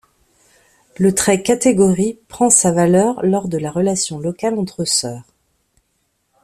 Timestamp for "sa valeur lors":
2.49-3.47